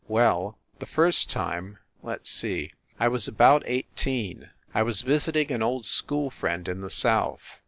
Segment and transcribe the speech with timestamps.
[0.07, 2.73] Well, the first time let s see...
[2.99, 4.49] I was about eighteen.
[4.73, 7.59] I was visiting an old school friend in the South.